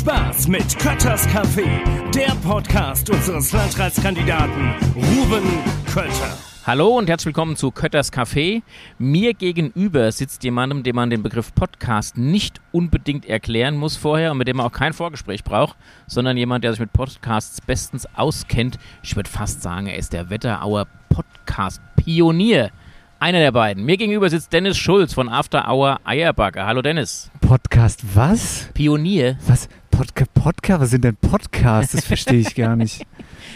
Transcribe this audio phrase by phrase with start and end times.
[0.00, 1.66] Spaß mit Kötters Café,
[2.14, 5.42] der Podcast unseres Landratskandidaten Ruben
[5.92, 6.38] Kötter.
[6.64, 8.62] Hallo und herzlich willkommen zu Kötters Café.
[8.98, 14.38] Mir gegenüber sitzt jemandem, dem man den Begriff Podcast nicht unbedingt erklären muss vorher und
[14.38, 15.76] mit dem man auch kein Vorgespräch braucht,
[16.06, 18.78] sondern jemand, der sich mit Podcasts bestens auskennt.
[19.02, 22.70] Ich würde fast sagen, er ist der Wetterauer Podcast-Pionier.
[23.18, 23.84] Einer der beiden.
[23.84, 26.64] Mir gegenüber sitzt Dennis Schulz von After Hour Eierbacke.
[26.64, 27.30] Hallo Dennis.
[27.42, 28.70] Podcast was?
[28.72, 29.36] Pionier.
[29.46, 29.68] Was?
[30.00, 30.80] Podca Podcast?
[30.80, 31.92] Was sind denn Podcasts?
[31.92, 33.06] Das verstehe ich gar nicht.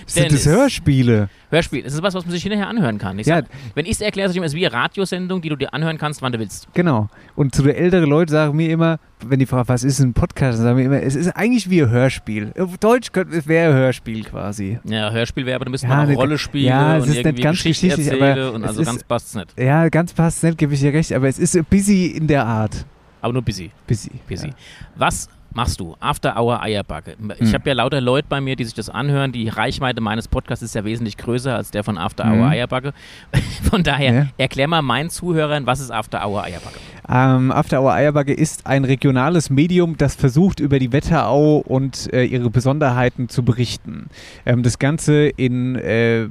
[0.04, 0.44] Sind das.
[0.44, 1.30] Hörspiele?
[1.50, 1.82] Hörspiel.
[1.82, 3.18] Das ist was, was man sich hinterher anhören kann.
[3.18, 3.36] Ich Ja.
[3.36, 5.72] sag, wenn ich es erkläre, ich immer, es ist wie eine Radiosendung, die du dir
[5.72, 6.68] anhören kannst, wann du willst.
[6.74, 7.08] Genau.
[7.34, 10.58] Und zu den älteren Leuten sagen mir immer, wenn die fragen, was ist ein Podcast,
[10.58, 12.52] dann sagen wir immer, es ist eigentlich wie ein Hörspiel.
[12.58, 14.78] Auf Deutsch könnte- es wäre Hörspiel quasi.
[14.84, 17.08] Ja, Hörspiel wäre, aber du müsst Ja, mal auch ne- Rolle spielen ja, es und
[17.08, 19.58] ist irgendwie nicht ganz Geschichte geschichtlich, erzähle aber und es also ist- ganz passt's nicht.
[19.58, 22.84] Ja, ganz passt nicht, gebe ich dir recht, aber es ist busy in der Art.
[23.22, 23.70] Aber nur busy.
[23.86, 24.10] Busy.
[24.28, 24.48] busy.
[24.48, 24.54] Ja.
[24.96, 25.96] Was machst du?
[26.00, 27.16] After Hour Eierbacke.
[27.38, 27.54] Ich Hm.
[27.54, 29.32] habe ja lauter Leute bei mir, die sich das anhören.
[29.32, 32.42] Die Reichweite meines Podcasts ist ja wesentlich größer als der von After Hour Mhm.
[32.52, 32.92] Eierbacke.
[33.70, 34.26] Von daher, Ja.
[34.36, 36.78] erklär mal meinen Zuhörern, was ist After Hour Eierbacke?
[37.08, 42.24] Ähm, After Hour Eierbacke ist ein regionales Medium, das versucht, über die Wetterau und äh,
[42.24, 44.06] ihre Besonderheiten zu berichten.
[44.46, 46.24] Ähm, das Ganze in, äh,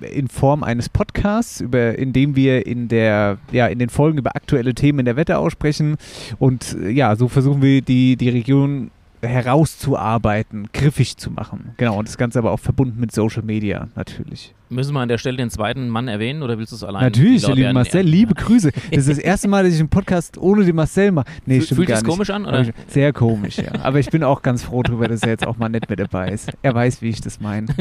[0.00, 4.36] in Form eines Podcasts, über, in dem wir in, der, ja, in den Folgen über
[4.36, 5.96] aktuelle Themen in der Wetterau sprechen.
[6.38, 8.90] Und äh, ja, so versuchen wir die, die Region
[9.22, 11.74] herauszuarbeiten, griffig zu machen.
[11.76, 14.54] Genau, und das Ganze aber auch verbunden mit Social Media, natürlich.
[14.72, 17.02] Müssen wir an der Stelle den zweiten Mann erwähnen oder willst du es allein?
[17.02, 18.70] Natürlich, der liebe Marcel, liebe Grüße.
[18.90, 21.26] Das ist das erste Mal, dass ich einen Podcast ohne den Marcel mache.
[21.44, 22.14] Nee, Fühl- stimmt fühlt gar sich's nicht.
[22.16, 22.66] komisch an, oder?
[22.86, 23.72] Sehr komisch, ja.
[23.82, 26.28] Aber ich bin auch ganz froh darüber, dass er jetzt auch mal nicht mehr dabei
[26.30, 26.52] ist.
[26.62, 27.66] Er weiß, wie ich das meine.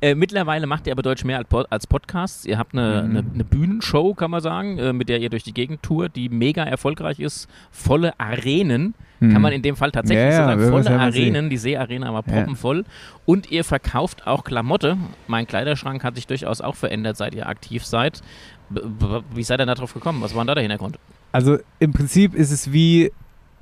[0.00, 2.44] Äh, mittlerweile macht ihr aber Deutsch mehr als, Pod als Podcasts.
[2.44, 3.10] Ihr habt eine, Mhm.
[3.10, 6.28] eine, eine Bühnenshow, kann man sagen, äh, mit der ihr durch die Gegend tourt, die
[6.28, 7.48] mega erfolgreich ist.
[7.70, 10.22] Volle Arenen, kann man in dem Fall tatsächlich.
[10.22, 10.68] Ja, ja, sagen.
[10.70, 11.34] Volle mal sehen.
[11.34, 12.32] Arenen, die Seearena war Ja.
[12.34, 12.84] proppenvoll.
[13.24, 14.98] Und ihr verkauft auch Klamotte.
[15.28, 18.20] Mein Kleiderschrank hat sich durchaus auch verändert, seit ihr aktiv seid.
[18.68, 18.80] B
[19.34, 20.20] wie seid ihr da drauf gekommen?
[20.20, 20.98] Was war da der Hintergrund?
[21.32, 23.10] Also im Prinzip ist es wie,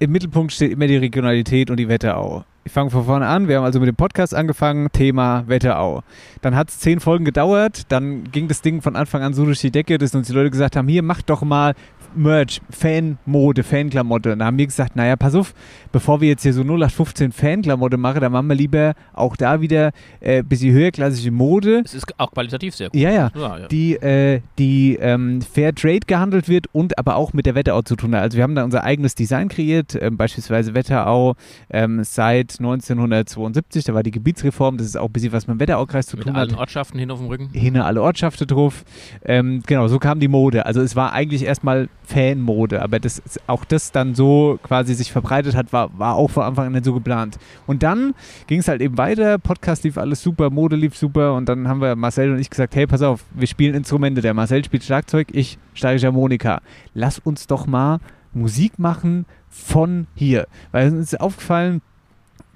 [0.01, 2.45] im Mittelpunkt steht immer die Regionalität und die Wetterau.
[2.65, 3.49] Ich fange von vorne an.
[3.49, 6.03] Wir haben also mit dem Podcast angefangen, Thema Wetterau.
[6.41, 9.61] Dann hat es zehn Folgen gedauert, dann ging das Ding von Anfang an so durch
[9.61, 11.75] die Decke, dass uns die Leute gesagt haben, hier, macht doch mal
[12.17, 14.33] Merch, Fanmode, Fanklamotte.
[14.33, 15.55] Und da haben wir gesagt, naja, pass auf,
[15.93, 19.93] bevor wir jetzt hier so 0815 Fanklamotte machen, dann machen wir lieber auch da wieder
[20.21, 21.83] äh, ein bisschen höherklassige Mode.
[21.85, 23.01] Es ist auch qualitativ sehr gut.
[23.01, 23.69] Ja, ja Ja, ja.
[23.69, 27.97] die, äh, die ähm, Fair Trade gehandelt wird und aber auch mit der Wetterau zu
[27.97, 28.23] tun hat.
[28.23, 31.35] Also wir haben da unser eigenes Design kreiert, ähm, beispielsweise Wetterau
[31.71, 35.61] ähm, seit 1972, da war die Gebietsreform, das ist auch ein bisschen was mit dem
[35.61, 36.59] Wetteraukreis zu Mit tun allen hat.
[36.59, 37.51] Ortschaften hin auf dem Rücken.
[37.53, 38.85] Hinne alle Ortschaften drauf.
[39.25, 40.67] Ähm, genau, so kam die Mode.
[40.67, 45.55] Also es war eigentlich erstmal Fanmode, aber das, auch das dann so quasi sich verbreitet
[45.55, 47.39] hat, war, war auch von Anfang an nicht so geplant.
[47.67, 48.15] Und dann
[48.47, 51.81] ging es halt eben weiter, Podcast lief alles super, Mode lief super und dann haben
[51.81, 54.21] wir Marcel und ich gesagt, hey, pass auf, wir spielen Instrumente.
[54.21, 56.61] Der Marcel spielt Schlagzeug, ich steirische Harmonika.
[56.95, 57.99] Lass uns doch mal
[58.35, 60.47] Musik machen von hier.
[60.73, 61.83] Weil uns ist aufgefallen,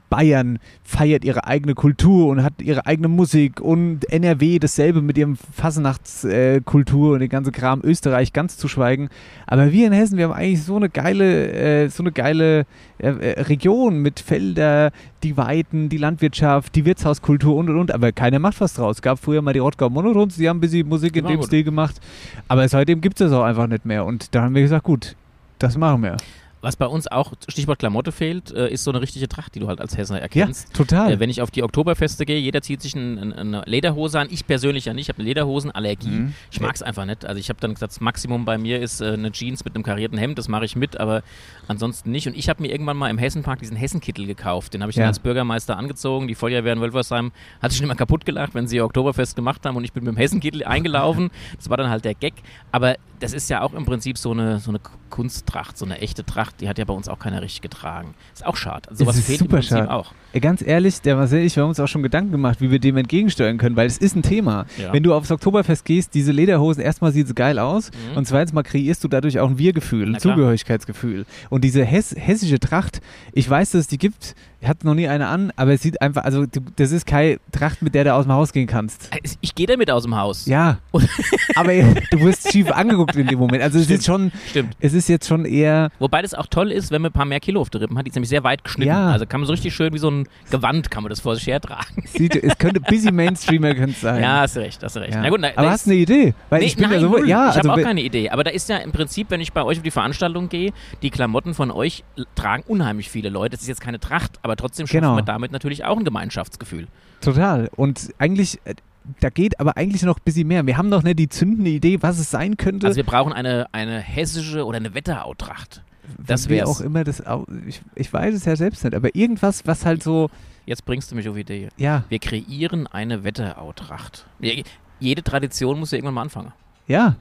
[0.08, 5.36] Bayern feiert ihre eigene Kultur und hat ihre eigene Musik und NRW dasselbe mit ihrem
[5.36, 9.08] Fasnachtskultur äh, und den ganzen Kram, Österreich ganz zu schweigen.
[9.46, 12.66] Aber wir in Hessen, wir haben eigentlich so eine geile, äh, so eine geile
[12.98, 17.92] äh, äh, Region mit Felder, die Weiden, die Landwirtschaft, die Wirtshauskultur und und und.
[17.92, 18.96] Aber keiner macht was draus.
[18.96, 21.40] Es gab früher mal die Rottgau Monorons, die haben ein bisschen Musik in War dem
[21.40, 21.46] gut.
[21.46, 22.00] Stil gemacht.
[22.48, 24.04] Aber seitdem gibt es das auch einfach nicht mehr.
[24.04, 25.16] Und da haben wir gesagt, gut,
[25.58, 26.16] das machen wir.
[26.66, 29.68] Was bei uns auch, Stichwort Klamotte fehlt, äh, ist so eine richtige Tracht, die du
[29.68, 30.74] halt als Hessener Ja, erkennst.
[30.74, 31.12] total.
[31.12, 34.26] Äh, wenn ich auf die Oktoberfeste gehe, jeder zieht sich ein, ein, eine Lederhose an.
[34.32, 35.02] Ich persönlich ja nicht.
[35.04, 36.08] Ich habe eine Lederhosenallergie.
[36.08, 36.34] Mhm.
[36.50, 37.24] Ich mag es einfach nicht.
[37.24, 39.84] Also ich habe dann gesagt, das Maximum bei mir ist äh, eine Jeans mit einem
[39.84, 40.38] karierten Hemd.
[40.38, 41.22] Das mache ich mit, aber
[41.68, 42.26] ansonsten nicht.
[42.26, 44.74] Und ich habe mir irgendwann mal im Hessenpark diesen Hessenkittel gekauft.
[44.74, 45.08] Den habe ich dann Ja.
[45.08, 46.26] als Bürgermeister angezogen.
[46.26, 47.30] Die Feuerwehr in Wölfersheim
[47.62, 49.76] hat sich immer kaputt gelacht, wenn sie ihr Oktoberfest gemacht haben.
[49.76, 51.30] Und ich bin mit dem Hessenkittel eingelaufen.
[51.58, 52.34] Das war dann halt der Gag.
[52.72, 54.80] Aber das ist ja auch im Prinzip so eine, so eine
[55.10, 56.55] Kunsttracht, so eine echte Tracht.
[56.60, 58.14] Die hat ja bei uns auch keiner richtig getragen.
[58.32, 58.88] Ist auch schade.
[58.88, 59.90] Also sowas ist fehlt super im Prinzip schade.
[59.90, 60.12] auch.
[60.40, 62.96] Ganz ehrlich, der Marcel ich, wir haben uns auch schon Gedanken gemacht, wie wir dem
[62.96, 64.66] entgegensteuern können, weil es ist ein Thema.
[64.76, 64.92] Ja.
[64.92, 68.18] Wenn du aufs Oktoberfest gehst, diese Lederhosen, erstmal sieht es geil aus Mhm.
[68.18, 70.20] und zweitens mal kreierst du dadurch auch ein Wir-Gefühl, ein.
[70.20, 71.26] Zugehörigkeitsgefühl.
[71.50, 73.00] Und diese hess hessische Tracht,
[73.32, 76.00] ich weiß, dass es die gibt, ich hatte noch nie eine an, aber es sieht
[76.00, 79.14] einfach, also du, das ist keine Tracht, mit der du aus dem Haus gehen kannst.
[79.14, 80.46] Äh, Ich gehe damit aus dem Haus.
[80.46, 80.78] Ja,
[81.54, 83.62] aber du wirst schief angeguckt in dem Moment.
[83.62, 83.98] Also es Stimmt.
[84.00, 84.76] ist schon, Stimmt.
[84.80, 87.40] es ist jetzt schon eher, Wobei das auch toll ist, wenn man ein paar mehr
[87.40, 88.06] Kilo auf der Rippen hat.
[88.06, 88.88] Die ist nämlich sehr weit geschnitten.
[88.88, 89.10] Ja.
[89.10, 91.46] Also kann man so richtig schön wie so ein Gewand kann man das vor sich
[91.46, 92.04] hertragen.
[92.06, 94.22] Sieht, es könnte busy Mainstreamer könnte sein.
[94.22, 95.14] Ja, hast du recht, hast du recht.
[95.14, 95.20] Ja.
[95.22, 96.34] Na gut, na, Aber hast du eine Idee?
[96.50, 97.28] Weil Nee, ich bin nein, ja so, null.
[97.28, 98.30] ja, ich also habe auch keine Idee.
[98.30, 101.10] Aber da ist ja im Prinzip, wenn ich bei euch auf die Veranstaltung gehe, die
[101.10, 102.04] Klamotten von euch
[102.34, 103.54] tragen unheimlich viele Leute.
[103.56, 105.14] Es ist jetzt keine Tracht, aber trotzdem schafft Genau.
[105.14, 106.86] man damit natürlich auch ein Gemeinschaftsgefühl.
[107.20, 107.70] total.
[107.76, 108.74] Und eigentlich, äh,
[109.20, 110.66] da geht aber eigentlich noch ein bisschen mehr.
[110.66, 112.86] Wir haben noch nicht die zündende Idee, was es sein könnte.
[112.86, 115.82] Also wir brauchen eine, eine hessische oder eine Wetterau-Tracht.
[116.24, 116.68] Das wär's.
[116.68, 117.22] auch immer das,
[117.66, 120.30] ich, ich weiß es ja selbst nicht, aber irgendwas, was halt so,
[120.64, 121.68] Jetzt bringst du mich auf Idee.
[121.76, 124.26] ja, Wir kreieren eine Wetterau-Tracht.
[124.40, 124.64] Je-
[124.98, 126.52] Jede Tradition muss ja irgendwann mal anfangen.
[126.86, 127.16] ja,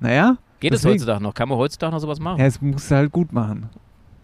[0.00, 1.34] naja, Geht es heutzutage noch?
[1.34, 2.38] Kann man heutzutage noch sowas machen?
[2.40, 3.68] ja, es muss halt gut machen.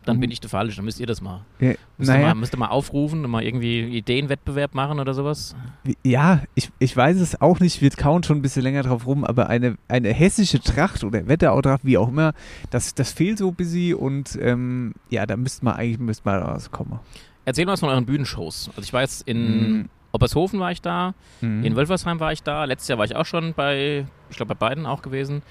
[0.05, 1.45] Dann bin ich der Falsche, dann müsst ihr das machen.
[1.61, 5.13] Ja, Müsst, ihr, naja, mal, müsst ihr mal aufrufen und mal irgendwie Ideenwettbewerb machen oder
[5.13, 5.55] sowas?
[6.03, 9.25] ja, ich, ich weiß es auch nicht, wir kauen schon ein bisschen länger drauf rum,
[9.25, 12.33] aber eine, eine hessische Tracht oder Wetterau-Tracht, wie auch immer,
[12.71, 16.39] das, das fehlt so ein bisschen und ähm, ja, da müsste man eigentlich müsste mal
[16.39, 17.01] rauskommen.
[17.45, 18.69] Erzähl mal was von euren Bühnenshows.
[18.71, 19.89] Also ich war jetzt in Mhm.
[20.13, 21.13] Oppershofen war ich da,
[21.43, 21.65] Mhm.
[21.65, 24.69] in Wölfersheim war ich da, letztes Jahr war ich auch schon bei, ich glaube bei
[24.69, 25.43] beiden auch gewesen.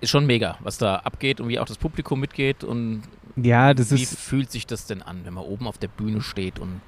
[0.00, 3.02] Ist schon mega, was da abgeht und wie auch das Publikum mitgeht und
[3.42, 6.20] Ja, das wie ist, fühlt sich das denn an, wenn man oben auf der Bühne
[6.20, 6.80] steht und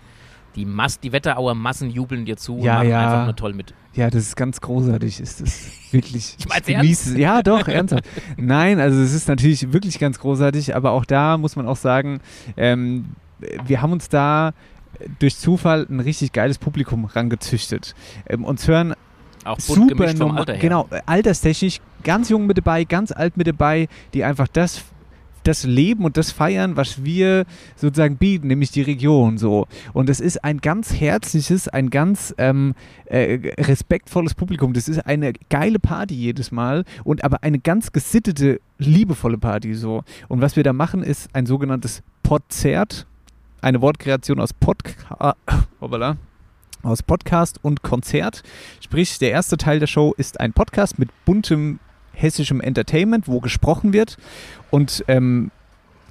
[0.57, 3.01] die, Mass, die Wetterauer Massen jubeln dir zu Ja, und machen ja.
[3.05, 3.73] einfach nur toll mit.
[3.95, 6.37] ja, das ist ganz großartig, ist das wirklich.
[6.41, 8.05] Ich mein's genieße- Ja, doch, ernsthaft.
[8.37, 12.21] Nein, also es ist natürlich wirklich ganz großartig, aber auch da muss man auch sagen,
[12.57, 13.11] ähm,
[13.65, 14.53] wir haben uns da
[15.21, 17.95] durch Zufall ein richtig geiles Publikum rangezüchtet.
[18.29, 18.95] Ähm, uns hören
[19.45, 20.61] Auch bunt super vom Alter her.
[20.61, 24.83] genau, alterstechnisch, ganz jung mit dabei, ganz alt mit dabei, die einfach das
[25.51, 27.45] das leben und das feiern, was wir
[27.75, 29.67] sozusagen bieten, nämlich die Region so.
[29.93, 32.75] Und es ist ein ganz herzliches, ein ganz ähm,
[33.07, 34.73] äh, respektvolles Publikum.
[34.73, 40.05] Das ist eine geile Party jedes Mal und aber eine ganz gesittete, liebevolle Party so.
[40.29, 43.07] Und was wir da machen, ist ein sogenanntes Podzert,
[43.61, 45.35] eine Wortkreation aus Podca
[45.81, 46.17] Hoppala.
[46.85, 48.45] aus Podcast und Konzert.
[48.81, 51.81] Sprich, der erste Teil der Show ist ein Podcast mit buntem
[52.13, 54.17] hessischem Entertainment, wo gesprochen wird.
[54.71, 55.51] Und ähm,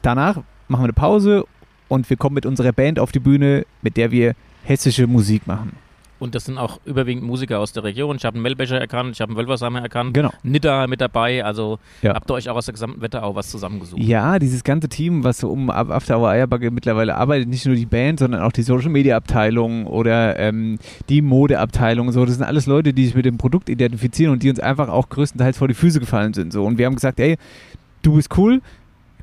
[0.01, 0.37] danach
[0.67, 1.45] machen wir eine Pause
[1.87, 5.73] und wir kommen mit unserer Band auf die Bühne, mit der wir hessische Musik machen.
[6.19, 8.17] Und das sind auch überwiegend Musiker aus der Region.
[8.17, 10.31] Ich habe einen Melbecher erkannt, ich habe einen Wölfersheimer erkannt, Genau.
[10.43, 11.43] Nidda mit dabei.
[11.45, 12.13] Also Ja.
[12.13, 14.01] habt ihr euch auch aus der gesamten Wetterau was zusammengesucht.
[14.01, 17.85] Ja, dieses ganze Team, was so um After Hour Eierbacke mittlerweile arbeitet, nicht nur die
[17.85, 20.77] Band, sondern auch die Social Media Abteilung oder ähm,
[21.07, 22.11] die Modeabteilung.
[22.11, 24.89] So, das sind alles Leute, die sich mit dem Produkt identifizieren und die uns einfach
[24.89, 26.51] auch größtenteils vor die Füße gefallen sind.
[26.51, 26.65] So.
[26.65, 27.37] Und wir haben gesagt, ey,
[28.01, 28.61] du bist cool,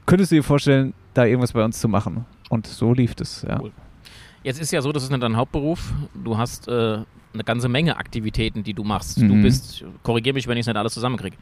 [0.06, 2.24] könntest du dir vorstellen, da irgendwas bei uns zu machen?
[2.48, 3.60] Und so lief das, ja.
[3.60, 3.72] Cool.
[4.46, 5.92] Jetzt ist ja so, das ist nicht dein Hauptberuf.
[6.14, 6.98] Du hast äh,
[7.34, 9.18] eine ganze Menge Aktivitäten, die du machst.
[9.18, 9.42] Du Mhm.
[9.42, 11.36] bist, korrigier mich, wenn ich es nicht alles zusammenkriege.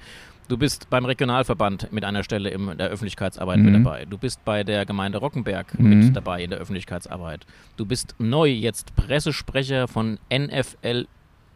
[0.49, 3.65] Du bist beim Regionalverband mit einer Stelle in der Öffentlichkeitsarbeit Mhm.
[3.67, 4.07] mit dabei.
[4.07, 5.89] Du bist bei der Gemeinde Rockenberg Mhm.
[5.91, 7.45] mit dabei in der Öffentlichkeitsarbeit.
[7.77, 11.07] Du bist neu jetzt Pressesprecher von NFL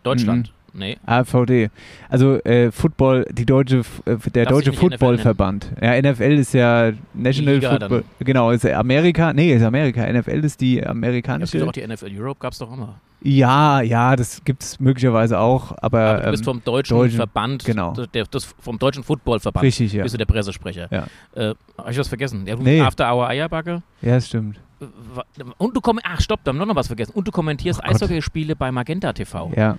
[0.03, 0.53] Deutschland.
[0.75, 1.71] Nee, AVD.
[2.09, 5.73] Also äh, Football, die deutsche, äh, der Darfst deutsche Footballverband.
[5.81, 8.05] Ja, NFL ist ja National Liga Football.
[8.21, 9.33] Genau, ist Amerika.
[9.33, 10.07] Nee, ist Amerika.
[10.13, 11.67] NFL ist die es gibt amerikanische.
[11.67, 13.01] auch die NFL Europe, gab es doch immer.
[13.21, 17.17] Ja, ja, das gibt es möglicherweise auch, aber, Aber du bist ähm, vom deutschen, deutschen-
[17.17, 17.93] Verband, genau.
[18.15, 19.65] der, das, vom deutschen Footballverband.
[19.65, 20.05] richtig, ja.
[20.05, 20.87] Bist du der Pressesprecher.
[20.93, 21.07] Ja.
[21.35, 22.47] Äh, Habe ich was vergessen?
[22.47, 22.81] Ja, du Nee.
[22.81, 23.83] After Hour Eierbacke.
[24.03, 24.61] Ja, das stimmt.
[24.79, 25.25] Wa-
[25.57, 27.11] Und du komm ach stopp, da haben wir noch was vergessen.
[27.13, 27.89] Und du kommentierst Oh.
[27.91, 29.51] Eishockeyspiele bei Magenta TV.
[29.57, 29.77] Ja.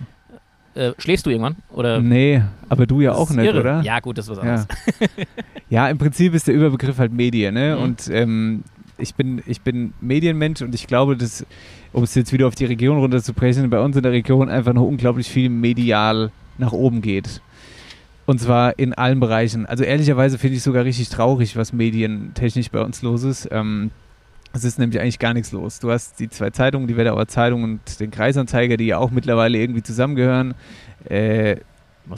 [0.79, 1.57] Äh, schläfst du irgendwann?
[1.73, 3.59] Oder Nee, aber du ja auch nicht, irre.
[3.59, 3.81] oder?
[3.81, 4.41] Ja, gut, das ist was Ja.
[4.51, 4.67] anderes.
[5.69, 7.75] ja, im Prinzip ist der Überbegriff halt Medien, ne?
[7.75, 7.83] Mhm.
[7.83, 8.63] Und ähm,
[8.97, 11.45] ich bin, ich bin Medienmensch und ich glaube, dass,
[11.91, 14.83] um es jetzt wieder auf die Region runterzubrechen, bei uns in der Region einfach noch
[14.83, 17.41] unglaublich viel medial nach oben geht.
[18.25, 19.65] Und zwar in allen Bereichen.
[19.65, 23.49] Also ehrlicherweise finde ich sogar richtig traurig, was medientechnisch bei uns los ist.
[23.51, 23.91] Ähm,
[24.53, 25.79] es ist nämlich eigentlich gar nichts los.
[25.79, 29.57] Du hast die zwei Zeitungen, die Wetterauer Zeitung und den Kreisanzeiger, die ja auch mittlerweile
[29.57, 30.55] irgendwie zusammengehören.
[31.09, 31.57] Äh,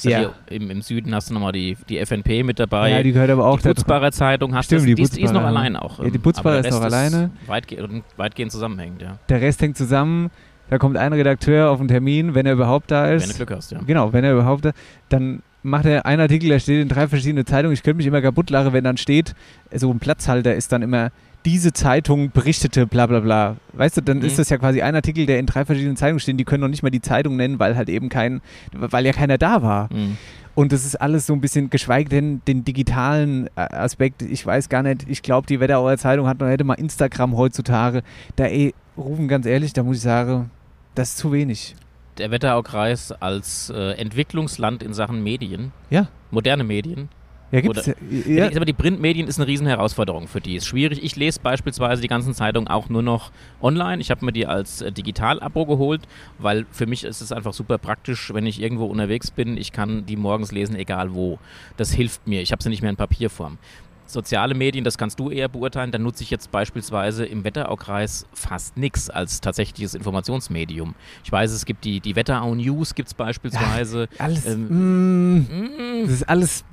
[0.04, 0.32] Ja.
[0.50, 2.92] im, Im Süden hast du nochmal die, die FNP mit dabei.
[2.92, 3.76] ja, die gehört aber auch die dazu.
[3.76, 4.86] Butzbarer Zeitung hast Stimmt, du.
[4.88, 6.00] die Die, ist- die ist noch allein auch.
[6.00, 7.32] Ja, die ähm, der ist noch alleine.
[7.48, 9.18] Weitgehend, weitgehend zusammenhängend, ja.
[9.28, 10.30] Der Rest hängt zusammen.
[10.70, 13.24] Da kommt ein Redakteur auf einen Termin, wenn er überhaupt da ist.
[13.24, 13.82] Wenn du Glück hast, ja.
[13.86, 14.72] Genau, wenn er überhaupt da
[15.10, 17.74] Dann macht er einen Artikel, der steht in drei verschiedenen Zeitungen.
[17.74, 19.36] Ich könnte mich immer kaputt lachen, wenn dann steht,
[19.74, 21.12] so ein Platzhalter ist dann immer,
[21.45, 23.55] diese Zeitung berichtete, bla bla bla.
[23.74, 24.25] Weißt du, dann Mhm.
[24.25, 26.39] ist das ja quasi ein Artikel, der in drei verschiedenen Zeitungen steht.
[26.39, 28.41] Die können noch nicht mal die Zeitung nennen, weil halt eben kein,
[28.74, 29.89] weil ja keiner da war.
[29.91, 30.17] Mhm.
[30.53, 34.67] Und das ist alles so ein bisschen, geschweige denn den digitalen äh, Aspekt, ich weiß
[34.69, 38.03] gar nicht, ich glaube, die Wetterauer Zeitung hat noch hätte mal Instagram heutzutage.
[38.36, 40.51] Da ey, rufen ganz ehrlich, da muss ich sagen,
[40.93, 41.75] das ist zu wenig.
[42.17, 46.07] Der Wetteraukreis als äh, Entwicklungsland in Sachen Medien, Ja.
[46.29, 47.07] moderne Medien,
[47.51, 48.48] Ja, gibt's Oder- ja.
[48.55, 50.55] Aber die Printmedien ist eine riesen Herausforderung für die.
[50.55, 51.03] Ist schwierig.
[51.03, 53.31] Ich lese beispielsweise die ganzen Zeitungen auch nur noch
[53.62, 54.01] online.
[54.01, 56.01] Ich habe mir die als äh, Digital-Abo geholt,
[56.39, 59.58] weil für mich ist es einfach super praktisch, wenn ich irgendwo unterwegs bin.
[59.58, 61.39] Ich kann die morgens lesen, egal wo.
[61.77, 62.41] Das hilft mir.
[62.41, 63.58] Ich habe sie nicht mehr in Papierform.
[64.05, 65.91] Soziale Medien, das kannst du eher beurteilen.
[65.91, 70.96] Da nutze ich jetzt beispielsweise im Wetteraukreis fast nichts als tatsächliches Informationsmedium.
[71.24, 74.10] Ich weiß, es gibt die, die Wetterau News, gibt es beispielsweise.
[74.17, 74.46] alles.
[74.46, 76.65] ähm, mm, das ist alles.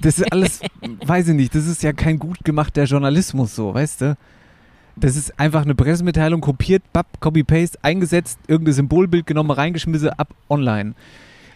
[0.00, 0.60] Das ist alles,
[1.04, 4.16] weiß ich nicht, das ist ja kein gut gemachter Journalismus so, weißt du?
[4.96, 10.94] Das ist einfach eine Pressemitteilung kopiert, bap, copy-paste, eingesetzt, irgendein Symbolbild genommen, reingeschmissen, ab, online.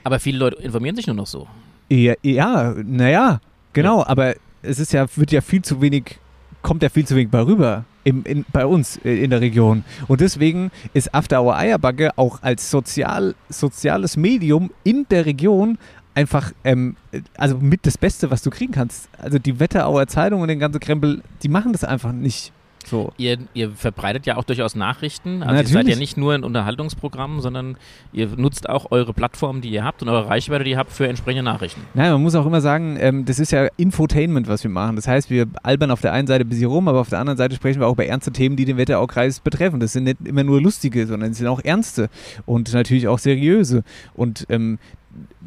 [0.03, 1.47] Aber viele Leute informieren sich nur noch so.
[1.89, 3.41] Ja, ja naja,
[3.73, 6.19] genau, aber es ist ja, wird ja viel zu wenig,
[6.63, 7.85] kommt ja viel zu wenig bei rüber.
[8.07, 9.83] Im, in, bei uns äh, in der Region.
[10.09, 15.79] Und deswegen ist After Hour Eierbacke auch als sozial, soziales Medium in der Region
[16.15, 16.97] einfach, ähm,
[17.37, 19.09] also mit das Beste, was du kriegen kannst.
[19.19, 22.53] Also die Wetterauer Zeitung und den ganzen Krempel, die machen das einfach nicht
[22.87, 23.13] so.
[23.17, 25.43] Ihr, ihr verbreitet ja auch durchaus Nachrichten.
[25.43, 25.99] Also ihr seid ja Natürlich.
[25.99, 27.77] nicht nur ein Unterhaltungsprogramm, sondern
[28.13, 31.09] ihr nutzt auch eure Plattformen, die ihr habt und eure Reichweite, die ihr habt, für
[31.09, 31.81] entsprechende Nachrichten.
[31.95, 34.97] Nein, man muss auch immer sagen, ähm, das ist ja Infotainment, was wir machen.
[34.97, 37.39] Das heißt, wir albern auf der einen Seite ein bisschen rum, aber auf der anderen
[37.39, 39.81] Seite sprechen wir auch über ernste Themen, die den Wetteraukreis betreffen.
[39.81, 42.09] Das sind nicht immer nur lustige, sondern es sind auch ernste
[42.47, 43.83] und natürlich auch seriöse.
[44.15, 44.79] Und ähm,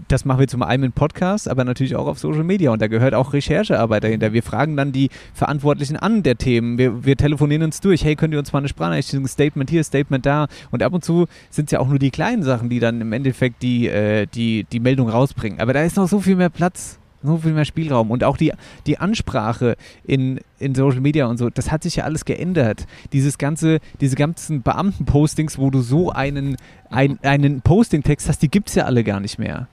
[0.07, 2.71] das machen wir zum einen im Podcast, aber natürlich auch auf Social Media.
[2.71, 4.33] Und da gehört auch Recherchearbeit dahinter.
[4.33, 6.77] Wir fragen dann die Verantwortlichen an der Themen.
[6.77, 8.03] Wir, wir telefonieren uns durch.
[8.03, 9.27] Hey, könnt ihr uns mal eine Sprachnachricht schicken?
[9.27, 10.47] Statement hier, Statement da.
[10.71, 13.12] Und ab und zu sind es ja auch nur die kleinen Sachen, die dann im
[13.13, 15.59] Endeffekt die, äh, die, die Meldung rausbringen.
[15.59, 17.00] Aber da ist noch so viel mehr Platz.
[17.27, 18.53] So viel mehr Spielraum und auch die,
[18.86, 22.88] die Ansprache in, in Social Media und so, das hat sich ja alles geändert.
[23.13, 26.57] Dieses ganze, diese ganzen Beamtenpostings, wo du so einen,
[26.89, 29.67] ein, einen Postingtext hast, die gibt es ja alle gar nicht mehr.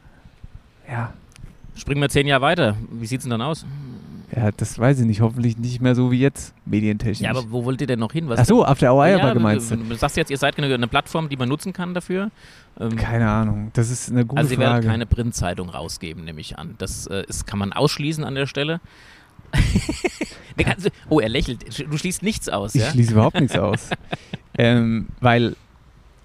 [0.88, 1.12] Ja,
[1.76, 2.76] Springen wir zehn Jahre weiter.
[2.90, 3.66] Wie sieht es denn dann aus?
[4.34, 5.20] Ja, das weiß ich nicht.
[5.20, 7.20] Hoffentlich nicht mehr so wie jetzt, medientechnisch.
[7.20, 8.28] Ja, aber wo wollt ihr denn noch hin?
[8.28, 9.76] Was Ach so, After Hour ja, Eierbacke du, meinst du?
[9.76, 12.30] du sagst jetzt, ihr seid eine, eine Plattform, die man nutzen kann dafür.
[12.80, 14.86] Ähm, Keine Ahnung, das ist eine gute also ihr werdet Frage.
[14.88, 16.74] keine Printzeitung rausgeben, nehme ich an.
[16.78, 18.80] Das äh, ist, kann man ausschließen an der Stelle.
[20.56, 21.64] Ganze- oh, er lächelt.
[21.90, 22.90] Du schließt nichts aus, Ich ja?
[22.90, 23.90] schließe überhaupt nichts aus.
[24.56, 25.56] Ähm, weil,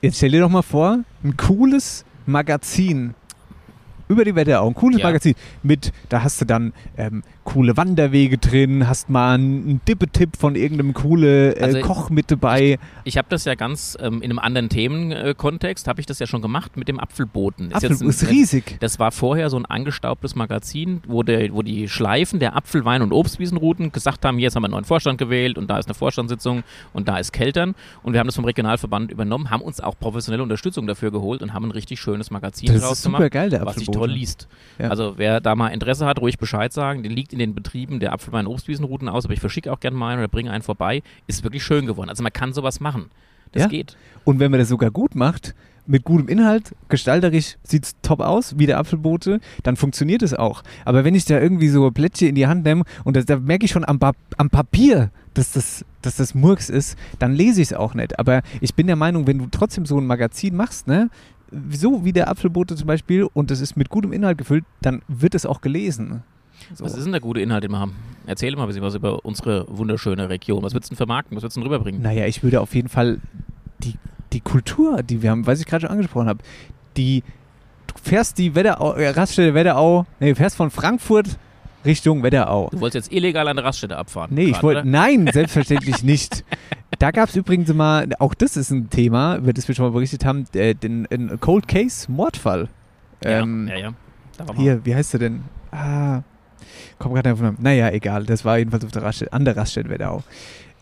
[0.03, 3.15] jetzt stell dir doch mal vor, ein cooles Magazin
[4.09, 5.05] über die Wetterau, ein cooles Ja.
[5.07, 10.55] Magazin mit, da hast du dann ähm, coole Wanderwege drin, hast mal einen Dippetipp von
[10.55, 12.79] irgendeinem coole äh, Also, Koch mit dabei.
[13.03, 16.41] Ich habe das ja ganz ähm, in einem anderen Themenkontext, habe ich das ja schon
[16.41, 17.71] gemacht mit dem Apfelboten.
[17.71, 18.77] Apfel jetzt ein- ist riesig.
[18.79, 23.03] Das war vorher so ein angestaubtes Magazin, wo, der, wo die Schleifen der Apfel-, Wein-
[23.03, 25.93] und Obstwiesenrouten gesagt haben, jetzt haben wir einen neuen Vorstand gewählt und da ist eine
[25.93, 26.63] Vorstandssitzung
[26.93, 27.75] und da ist Keltern.
[28.01, 31.53] Und wir haben das vom Regionalverband übernommen, haben uns auch professionelle Unterstützung dafür geholt und
[31.53, 33.98] haben ein richtig schönes Magazin Das draus ist super geil, der was sich Apfelbote.
[33.99, 34.47] Toll liest.
[34.77, 34.89] Ja.
[34.89, 37.03] Also wer da mal Interesse hat, ruhig Bescheid sagen.
[37.03, 39.79] Der liegt in den Betrieben der Apfel-, Wein- und Obstwiesenrouten aus, aber ich verschicke auch
[39.79, 41.01] gerne mal einen oder bringe einen vorbei.
[41.27, 42.09] Ist wirklich schön geworden.
[42.09, 43.11] Also man kann sowas machen.
[43.51, 43.69] Das Ja.
[43.69, 43.97] geht.
[44.25, 45.55] Und wenn man das sogar gut macht,
[45.87, 50.61] mit gutem Inhalt, gestalterisch sieht es top aus, wie der Apfelbote, dann funktioniert es auch.
[50.85, 53.65] Aber wenn ich da irgendwie so Plättchen in die Hand nehme und das, da merke
[53.65, 53.99] ich schon am,
[54.37, 58.19] am Papier, dass das, dass das Murks ist, dann lese ich es auch nicht.
[58.19, 61.09] Aber ich bin der Meinung, wenn du trotzdem so ein Magazin machst, ne,
[61.71, 65.35] so wie der Apfelbote zum Beispiel, und das ist mit gutem Inhalt gefüllt, dann wird
[65.35, 66.23] es auch gelesen.
[66.73, 66.85] So.
[66.85, 67.95] Was ist denn der gute Inhalt, den wir haben?
[68.25, 70.63] Erzähl mal ein bisschen was über unsere wunderschöne Region.
[70.63, 71.35] Was würdest du denn vermarkten?
[71.35, 72.01] Was würdest du denn rüberbringen?
[72.01, 73.19] Naja, ich würde auf jeden Fall
[73.83, 73.95] die,
[74.33, 76.39] die Kultur, die wir haben, was ich gerade schon angesprochen habe,
[76.97, 77.23] die,
[77.87, 81.37] du fährst die Wetterau, äh, Raststätte Wetterau, nee, du fährst von Frankfurt
[81.85, 82.69] Richtung Wetterau.
[82.71, 84.33] Du wolltest jetzt illegal an der Raststätte abfahren.
[84.33, 84.89] Nee, ich grad, wollte, oder?
[84.89, 86.43] nein, selbstverständlich nicht.
[86.99, 89.91] Da gab es übrigens mal, auch das ist ein Thema, über das wir schon mal
[89.91, 92.67] berichtet haben, äh, den, den Cold Case Mordfall.
[93.23, 93.93] Ja, Ähm, ja, ja.
[94.37, 95.43] Da war mal- Hier, wie heißt der denn?
[95.71, 96.21] Ah,
[96.97, 97.55] komm gerade davon.
[97.59, 98.25] Naja, egal.
[98.25, 100.23] Das war jedenfalls auf der Raststätte, an der Raststätte Wetterau.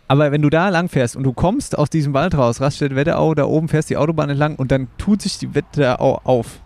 [0.08, 3.36] Aber wenn du da lang fährst und du kommst aus diesem Wald raus, Raststätte Wetterau,
[3.36, 6.62] da oben fährst die Autobahn entlang und dann tut sich die Wetterau auf.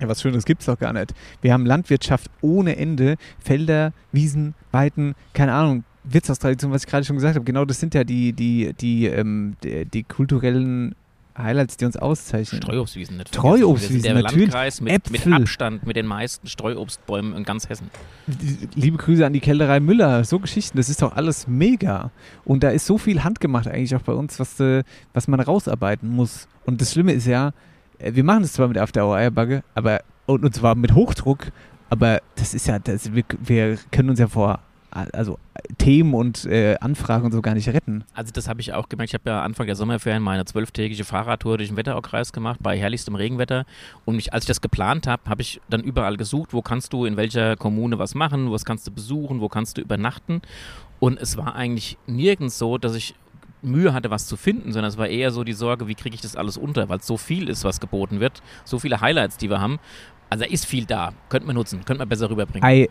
[0.00, 1.14] Ja, was Schönes gibt's doch gar nicht.
[1.40, 7.16] Wir haben Landwirtschaft ohne Ende, Felder, Wiesen, Weiten, keine Ahnung, Wirtschaftstradition, was ich gerade schon
[7.16, 7.44] gesagt habe.
[7.44, 10.94] Genau das sind ja die, die, die, ähm, die, die kulturellen
[11.36, 12.62] Highlights, die uns auszeichnen.
[12.62, 13.28] Streuobstwiesen nicht.
[13.28, 14.52] Streuobstwiesen, der natürlich.
[14.52, 15.34] Landkreis mit, mit Äpfel.
[15.34, 17.90] Abstand mit den meisten Streuobstbäumen in ganz Hessen.
[18.74, 20.24] Liebe Grüße an die Kellerei Müller.
[20.24, 22.10] So Geschichten, das ist doch alles mega.
[22.44, 24.82] Und da ist so viel handgemacht eigentlich auch bei uns, was, äh,
[25.12, 26.48] was man rausarbeiten muss.
[26.64, 27.52] Und das Schlimme ist ja,
[27.98, 31.52] äh, wir machen das zwar mit After Hour Eierbagge, aber und, und zwar mit Hochdruck,
[31.88, 34.60] aber das ist ja, das, wir, wir können uns ja vor
[35.12, 35.38] also
[35.78, 38.04] Themen und äh, Anfragen und so gar nicht retten.
[38.14, 39.10] Also das habe ich auch gemerkt.
[39.10, 43.14] Ich habe ja Anfang der Sommerferien meine zwölftägige Fahrradtour durch den Wetteraukreis gemacht, bei herrlichstem
[43.14, 43.66] Regenwetter.
[44.04, 47.04] Und mich, als ich das geplant habe, habe ich dann überall gesucht, wo kannst du
[47.04, 50.42] in welcher Kommune was machen, was kannst du besuchen, wo kannst du übernachten.
[50.98, 53.14] Und es war eigentlich nirgends so, dass ich
[53.62, 56.20] Mühe hatte, was zu finden, sondern es war eher so die Sorge, wie kriege ich
[56.20, 59.50] das alles unter, weil es so viel ist, was geboten wird, so viele Highlights, die
[59.50, 59.78] wir haben.
[60.30, 62.66] Also da ist viel da, könnte man nutzen, könnte man besser rüberbringen.
[62.66, 62.88] Ei,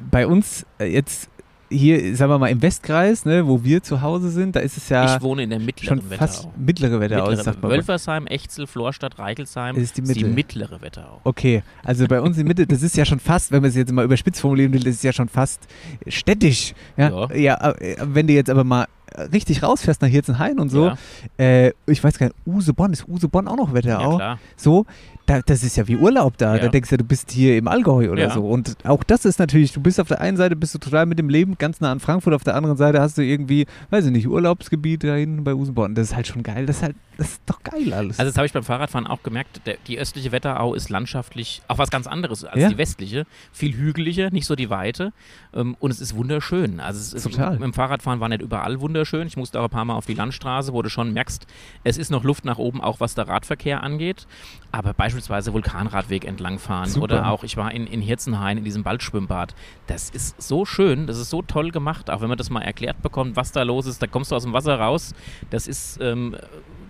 [0.00, 1.28] bei uns äh, jetzt
[1.70, 4.88] hier, sagen wir mal, im Westkreis, ne, wo wir zu Hause sind, da ist es
[4.88, 6.26] ja ich wohne in der mittleren schon Wetterau.
[6.26, 7.70] fast mittlere Wetterau, mittlere, sagt man.
[7.70, 10.26] Wölfersheim, Echzel, Florstadt, Reichelsheim Das ist die Mitte.
[10.26, 11.20] mittlere Wetterau.
[11.24, 13.92] Okay, also bei uns in Mitte, das ist ja schon fast, wenn man es jetzt
[13.92, 15.66] mal überspitzt formulieren will, das ist ja schon fast
[16.06, 16.74] städtisch.
[16.96, 17.34] Ja, Ja.
[17.34, 17.70] ja.
[17.72, 18.86] äh, wenn du jetzt aber mal
[19.32, 20.96] richtig rausfährst nach Hirzenhain und so, Ja,
[21.38, 24.16] äh, ich weiß gar nicht, Usebonn, ist Usebonn auch noch ja Wetterau?
[24.16, 24.38] klar.
[24.56, 24.86] so,
[25.28, 26.56] da, das ist ja wie Urlaub da.
[26.56, 26.62] Ja.
[26.62, 28.30] Da denkst du, du bist hier im Allgäu oder Ja.
[28.30, 28.46] so.
[28.48, 31.18] Und auch das ist natürlich, du bist auf der einen Seite bist du total mit
[31.18, 34.10] dem Leben ganz nah an Frankfurt, auf der anderen Seite hast du irgendwie, weiß ich
[34.12, 35.94] nicht, Urlaubsgebiet da hinten bei Usebonn.
[35.94, 36.64] Das ist halt schon geil.
[36.66, 38.18] Das ist halt, das ist doch geil alles.
[38.18, 41.76] Also das habe ich beim Fahrradfahren auch gemerkt, der, die östliche Wetterau ist landschaftlich auch
[41.78, 42.68] was ganz anderes als Ja.
[42.70, 43.26] die westliche.
[43.52, 45.12] Viel hügeliger, nicht so die Weite
[45.52, 46.80] ähm, und es ist wunderschön.
[46.80, 47.52] Also es ist, Total.
[47.52, 49.26] Mit dem Fahrradfahren war nicht überall wunderschön.
[49.26, 51.46] Ich musste auch ein paar Mal auf die Landstraße, wo du schon merkst,
[51.84, 54.26] es ist noch Luft nach oben, auch was der Radverkehr angeht.
[54.72, 55.17] Aber beispielsweise
[55.52, 57.04] Vulkanradweg entlangfahren Super.
[57.04, 59.54] oder auch, ich war in, in Hirzenhain in diesem Waldschwimmbad.
[59.86, 63.02] Das ist so schön, das ist so toll gemacht, auch wenn man das mal erklärt
[63.02, 64.02] bekommt, was da los ist.
[64.02, 65.14] Da kommst du aus dem Wasser raus.
[65.50, 66.36] Das ist, ähm,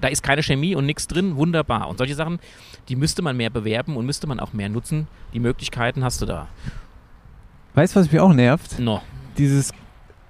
[0.00, 1.88] da ist keine Chemie und nichts drin, wunderbar.
[1.88, 2.38] Und solche Sachen,
[2.88, 5.08] die müsste man mehr bewerben und müsste man auch mehr nutzen.
[5.32, 6.48] Die Möglichkeiten hast du da.
[7.74, 8.78] weißt du, was mich auch nervt?
[8.78, 9.02] No.
[9.36, 9.72] Dieses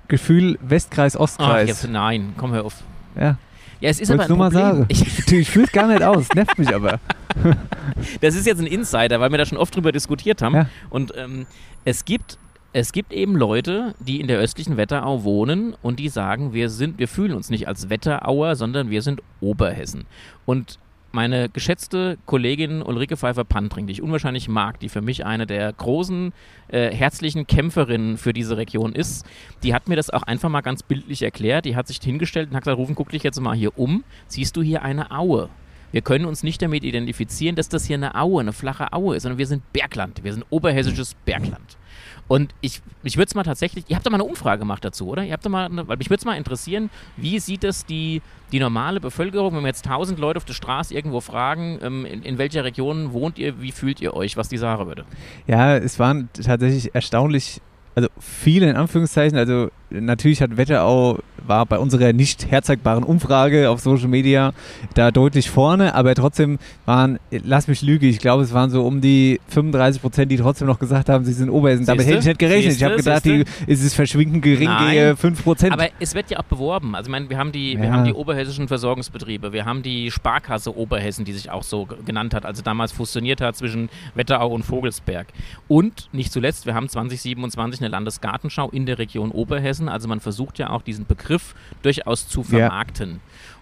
[0.09, 1.69] Gefühl Westkreis, Ach, Ostkreis.
[1.69, 2.83] jetzt, nein, komm, hör auf.
[3.19, 3.39] Ja,
[3.81, 4.77] Ja, es ist wollte aber ich ein nur mal Problem.
[4.79, 4.87] sagen.
[5.29, 7.01] Ich, ich fühle es gar nicht aus, nervt mich aber.
[8.21, 10.55] das ist jetzt ein Insider, weil wir da schon oft drüber diskutiert haben.
[10.55, 10.67] Ja.
[10.91, 11.47] Und ähm,
[11.85, 12.39] es gibt
[12.75, 16.99] es gibt eben Leute, die in der östlichen Wetterau wohnen und die sagen, wir sind,
[16.99, 20.05] wir fühlen uns nicht als Wetterauer, sondern wir sind Oberhessen.
[20.45, 20.79] Und
[21.13, 26.33] meine geschätzte Kollegin Ulrike Pfeiffer-Pantring, die ich unwahrscheinlich mag, die für mich eine der großen,
[26.69, 29.27] äh, herzlichen Kämpferinnen für diese Region ist,
[29.63, 31.65] die hat mir das auch einfach mal ganz bildlich erklärt.
[31.65, 34.05] Die hat sich hingestellt und hat gesagt, Rufen, guck dich jetzt mal hier um.
[34.27, 35.49] Siehst du hier eine Aue?
[35.91, 39.23] Wir können uns nicht damit identifizieren, dass das hier eine Aue, eine flache Aue ist,
[39.23, 40.23] sondern wir sind Bergland.
[40.23, 41.79] Wir sind oberhessisches Bergland.
[42.29, 45.09] Und ich, mich würde es mal tatsächlich, ihr habt doch mal eine Umfrage gemacht dazu,
[45.09, 45.25] oder?
[45.25, 48.21] Ihr habt doch mal, weil mich würde es mal interessieren, wie sieht es die,
[48.53, 52.23] die normale Bevölkerung, wenn wir jetzt tausend Leute auf der Straße irgendwo fragen, ähm, in,
[52.23, 55.05] in welcher Region wohnt ihr, wie fühlt ihr euch, was die Sache würde?
[55.47, 57.63] Ja, es waren tatsächlich erstaunlich,
[57.95, 63.81] also viele in Anführungszeichen, also natürlich hat Wetterau, war bei unserer nicht herzeigbaren Umfrage auf
[63.81, 64.53] Social Media
[64.95, 69.01] da deutlich vorne, aber trotzdem waren, lass mich lügen, ich glaube es waren so um
[69.01, 71.87] die 35 Prozent, die trotzdem noch gesagt haben, sie sind Oberhessen.
[71.87, 72.73] Damit hätte ich nicht gerechnet.
[72.73, 72.79] Siehste?
[72.79, 75.17] ich habe gedacht, die, ist es verschwindend gering, Nein.
[75.17, 75.73] 5 Prozent.
[75.73, 76.95] Aber es wird ja auch beworben.
[76.95, 77.93] Also ich meine, wir haben die, wir Ja.
[77.93, 82.45] haben die oberhessischen Versorgungsbetriebe, wir haben die Sparkasse Oberhessen, die sich auch so genannt hat,
[82.45, 85.29] also damals fusioniert hat zwischen Wetterau und Vogelsberg.
[85.67, 89.89] Und nicht zuletzt, wir haben 2027 eine Landesgartenschau in der Region Oberhessen.
[89.89, 91.38] Also man versucht ja auch diesen Begriff
[91.83, 93.19] durchaus zu Ja.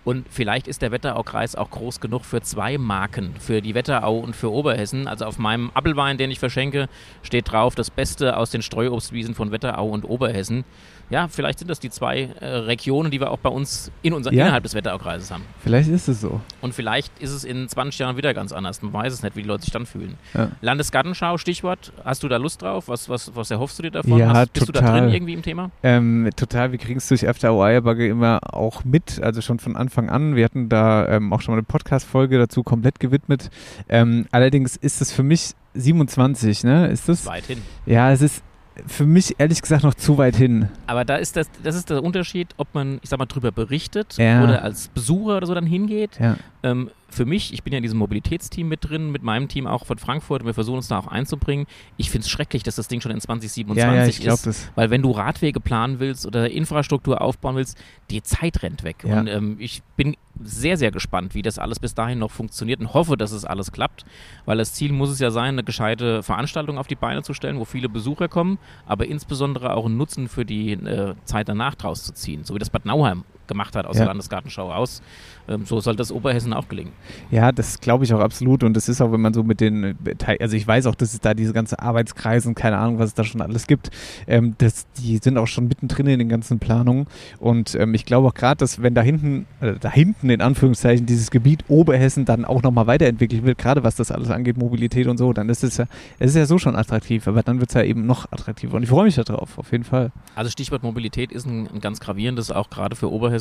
[0.07, 4.37] Und vielleicht ist der Wetteraukreis auch groß genug für zwei Marken, für die Wetterau und
[4.37, 5.09] für Oberhessen.
[5.09, 6.89] Also auf meinem Apfelwein, den ich verschenke,
[7.23, 10.65] steht drauf das Beste aus den Streuobstwiesen von Wetterau und Oberhessen.
[11.09, 14.33] Ja, vielleicht sind das die zwei äh, Regionen, die wir auch bei uns in unser,
[14.33, 14.45] Ja.
[14.45, 15.45] innerhalb des Wetteraukreises haben.
[15.63, 16.41] Vielleicht ist es so.
[16.61, 18.83] Und vielleicht ist es in 20 Jahren wieder ganz anders.
[18.83, 20.17] Man weiß es nicht, wie die Leute sich dann fühlen.
[20.35, 20.51] Ja.
[20.63, 21.93] Landesgartenschau, Stichwort.
[22.05, 22.89] Hast du da Lust drauf?
[22.89, 24.19] Was, was, was erhoffst du dir davon?
[24.19, 25.01] Ja, Hast, bist du da total.
[25.03, 25.71] drin irgendwie im Thema?
[25.85, 29.96] Ähm, total, wir kriegen es durch After Eierbagge immer auch mit, also schon von Anfang
[29.99, 30.37] an.
[30.37, 33.51] Wir hatten da ähm, auch schon mal eine Podcast-Folge dazu komplett gewidmet.
[33.89, 36.89] Ähm, allerdings ist es für mich 27, ne?
[36.89, 37.27] Ist das?
[37.27, 37.63] Weit hin.
[37.87, 38.43] Ja, es ist
[38.87, 40.69] für mich ehrlich gesagt noch zu weit hin.
[40.87, 44.17] Aber da ist das, das ist der Unterschied, ob man, ich sag mal, drüber berichtet
[44.19, 44.43] Ja.
[44.45, 46.19] oder als Besucher oder so dann hingeht.
[46.21, 46.37] Ja.
[46.63, 49.87] Ähm, für mich, ich bin ja in diesem Mobilitätsteam mit drin, mit meinem Team auch
[49.87, 51.67] von Frankfurt und wir versuchen uns da auch einzubringen.
[51.97, 54.47] Ich finde es schrecklich, dass das Ding schon in 2027 Ja, ja, ich ist.
[54.47, 54.71] das.
[54.75, 57.79] Weil wenn du Radwege planen willst oder Infrastruktur aufbauen willst,
[58.11, 59.05] die Zeit rennt weg.
[59.05, 62.95] Und ähm, ich bin sehr, sehr gespannt, wie das alles bis dahin noch funktioniert und
[62.95, 64.05] hoffe, dass es alles klappt,
[64.45, 67.59] weil das Ziel muss es ja sein, eine gescheite Veranstaltung auf die Beine zu stellen,
[67.59, 72.05] wo viele Besucher kommen, aber insbesondere auch einen Nutzen für die äh, Zeit danach draus
[72.05, 74.01] zu ziehen, so wie das Bad Nauheim gemacht hat aus Ja.
[74.01, 75.03] der Landesgartenschau aus.
[75.49, 76.93] Ähm, so soll das Oberhessen auch gelingen.
[77.31, 78.65] Ja, das glaube ich auch absolut.
[78.65, 79.95] Und das ist auch, wenn man so mit den, äh,
[80.41, 83.15] also ich weiß auch, dass es da diese ganze Arbeitskreise und keine Ahnung, was es
[83.15, 83.91] da schon alles gibt.
[84.27, 87.07] Ähm, das, die sind auch schon mittendrin in den ganzen Planungen.
[87.39, 91.07] Und ähm, ich glaube auch gerade, dass wenn da hinten, äh, da hinten in Anführungszeichen
[91.07, 95.17] dieses Gebiet Oberhessen dann auch nochmal weiterentwickelt wird, gerade was das alles angeht, Mobilität und
[95.19, 95.85] so, dann ist es ja,
[96.19, 98.77] es ist ja so schon attraktiv, aber dann wird es ja eben noch attraktiver.
[98.77, 100.11] Und ich freue mich darauf, auf jeden Fall.
[100.35, 103.36] Also Stichwort Mobilität ist ein, ein ganz gravierendes, auch gerade für Oberhessen,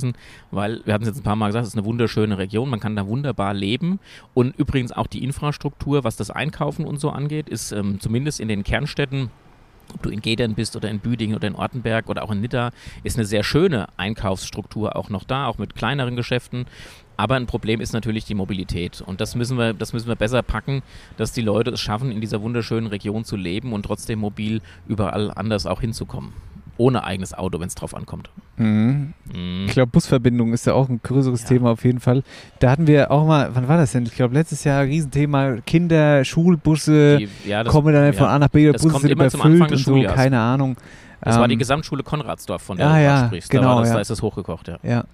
[0.51, 2.79] weil wir hatten es jetzt ein paar Mal gesagt, es ist eine wunderschöne Region, man
[2.79, 3.99] kann da wunderbar leben
[4.33, 8.47] und übrigens auch die Infrastruktur, was das Einkaufen und so angeht, ist ähm, zumindest in
[8.47, 9.29] den Kernstädten
[9.93, 12.71] ob du in Gedern bist oder in Büdingen oder in Ortenberg oder auch in Nidda,
[13.03, 16.65] ist eine sehr schöne Einkaufsstruktur auch noch da, auch mit kleineren Geschäften.
[17.17, 19.01] Aber ein Problem ist natürlich die Mobilität.
[19.01, 20.83] Und das müssen wir, das müssen wir besser packen,
[21.17, 25.31] dass die Leute es schaffen, in dieser wunderschönen Region zu leben und trotzdem mobil überall
[25.31, 26.33] anders auch hinzukommen.
[26.77, 28.29] Ohne eigenes Auto, wenn es drauf ankommt.
[28.57, 29.13] Mhm.
[29.33, 29.65] Mhm.
[29.67, 31.47] Ich glaube, Busverbindung ist ja auch ein größeres Ja.
[31.47, 32.23] Thema auf jeden Fall.
[32.59, 34.03] Da hatten wir auch mal, wann war das denn?
[34.03, 38.31] Ich glaube, letztes Jahr Riesenthema Kinder, Schulbusse, Die, ja, das, kommen dann von ja.
[38.31, 40.75] A nach B, Das Busse kommt sind überfüllt und so, keine Ahnung.
[41.21, 43.53] das war die Ähm, Gesamtschule Konradsdorf, von der ja, du ja, sprichst.
[43.53, 43.95] da, genau, war das, ja.
[43.95, 44.77] da ist es hochgekocht, ja.
[44.83, 45.05] Ja.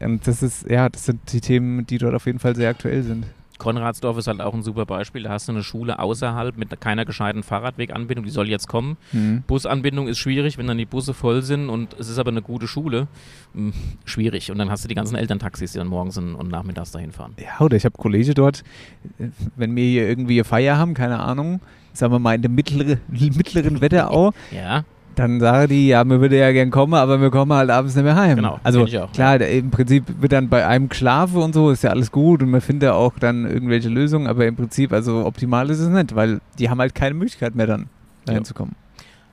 [0.00, 3.02] Ähm, das ist, ja, das sind die Themen, die dort auf jeden Fall sehr aktuell
[3.02, 3.26] sind.
[3.62, 5.22] Konradsdorf ist halt auch ein super Beispiel.
[5.22, 8.96] Da hast du eine Schule außerhalb mit keiner gescheiten Fahrradweganbindung, die soll jetzt kommen.
[9.12, 9.44] Mhm.
[9.46, 12.66] Busanbindung ist schwierig, wenn dann die Busse voll sind und es ist aber eine gute
[12.66, 13.06] Schule.
[13.54, 13.72] Hm,
[14.04, 14.50] schwierig.
[14.50, 17.34] Und dann hast du die ganzen Elterntaxis, die dann morgens und, nachmittags dahin fahren.
[17.38, 18.64] Ja, oder ich habe Kollege dort,
[19.54, 21.60] wenn wir hier irgendwie Feier haben, keine Ahnung,
[21.92, 24.84] sagen wir mal in der mittlere, mittleren Wetterau, Ja,
[25.16, 28.04] dann sagen die, ja, wir würden ja gern kommen, aber wir kommen halt abends nicht
[28.04, 28.36] mehr heim.
[28.36, 29.12] Genau, Also auch.
[29.12, 32.42] klar, da- im Prinzip wird dann bei einem geschlafen und so, ist ja alles gut
[32.42, 35.88] und man findet ja auch dann irgendwelche Lösungen, aber im Prinzip, also optimal ist es
[35.88, 37.86] nicht, weil die haben halt keine Möglichkeit mehr dann
[38.24, 38.44] dahin Ja.
[38.44, 38.74] zu kommen.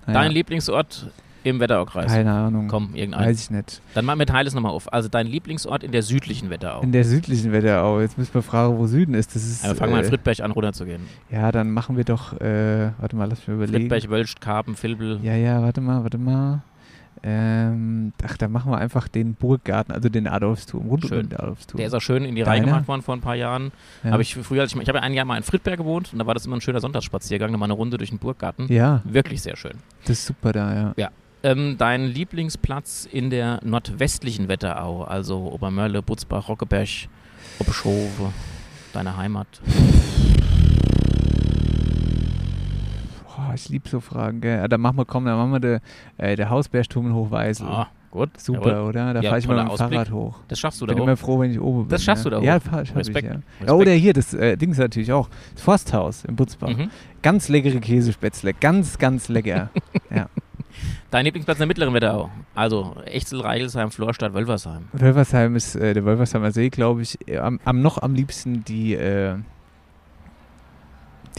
[0.08, 1.08] dein Lieblingsort
[1.44, 2.08] im Wetteraukreis.
[2.08, 2.68] Keine Ahnung.
[2.68, 3.28] Komm, irgendein.
[3.28, 3.82] Weiß ich nicht.
[3.94, 4.92] Dann machen wir teile es nochmal auf.
[4.92, 6.82] Also dein Lieblingsort in der südlichen Wetterau.
[6.82, 9.36] In der südlichen Wetterau, jetzt müssen wir fragen, wo Süden ist.
[9.36, 11.02] Das ist Also fangen wir in äh, Friedberg an, runterzugehen.
[11.32, 13.90] Ja, dann machen wir doch, äh, warte mal, lass mich überlegen.
[13.90, 15.20] Friedberg, Wölst, Karpen, Vilbel.
[15.24, 16.62] Ja, ja, warte mal, warte mal.
[17.22, 21.20] Ähm, ach, da machen wir einfach den Burggarten, also den Adolfsturm, rund Schön.
[21.26, 21.78] um den Adolfsturm.
[21.78, 23.72] Der ist auch schön in die Reihe gemacht worden vor ein paar Jahren.
[24.04, 24.12] ja.
[24.12, 26.26] Habe ich früher, ich, ich habe ja ein Jahr mal in Friedberg gewohnt und da
[26.26, 28.68] war das immer ein schöner Sonntagsspaziergang, nochmal eine Runde durch den Burggarten.
[28.72, 29.74] Ja, Wirklich sehr schön.
[30.04, 31.10] das ist super da, ja.
[31.42, 36.90] Ähm, dein Lieblingsplatz in der nordwestlichen Wetterau, also Obermörle, Butzbach, Rockeberg,
[37.60, 38.34] Obeschove,
[38.92, 39.48] deine Heimat.
[43.26, 44.58] Boah, ich liebe so Fragen, gell.
[44.58, 45.82] Ja, dann machen wir, komm, dann machen wir der,
[46.18, 47.68] äh, der Hausbergturm in Hochweisel.
[47.68, 48.30] Ah, gut.
[48.38, 48.90] Super, Jawohl.
[48.90, 49.14] oder?
[49.14, 49.92] Da Ja, fahre ich mal mit dem Ausblick.
[49.94, 50.40] Fahrrad hoch.
[50.50, 51.08] Das schaffst du da Bin hoch.
[51.08, 51.90] immer froh, wenn ich oben bin.
[51.90, 52.32] Das schaffst ja.
[52.32, 52.62] du da Ja, hoch.
[52.64, 53.28] fahr, schaff ich, Respekt.
[53.28, 53.34] ja.
[53.36, 53.68] Respekt.
[53.70, 53.74] ja.
[53.74, 55.30] Oder hier, das äh, Dings natürlich auch.
[55.54, 56.68] Das Forsthaus in Butzbach.
[56.76, 56.90] Mhm.
[57.22, 58.54] Ganz leckere Käsespätzle.
[58.54, 59.70] Ganz, ganz lecker.
[60.14, 60.28] ja.
[61.12, 62.30] Dein Lieblingsplatz in der mittleren Wetterau?
[62.56, 64.88] Also Echzel, Reichelsheim, Florstadt, Wölversheim.
[64.94, 68.94] Wölversheim ist, äh, der Wölversheimer See, glaube ich, äh, am, am noch am liebsten die,
[68.94, 69.36] äh,